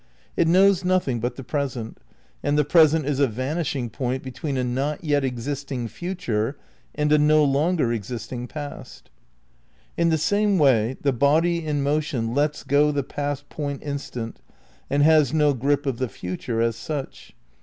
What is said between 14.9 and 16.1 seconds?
has no grip of the